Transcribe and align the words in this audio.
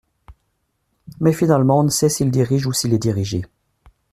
Mais 1.19 1.31
finalement 1.31 1.81
on 1.81 1.83
ne 1.83 1.89
sait 1.89 2.09
s'il 2.09 2.31
dirige 2.31 2.65
ou 2.65 2.73
s'il 2.73 2.91
est 2.95 2.97
dirigé. 2.97 3.45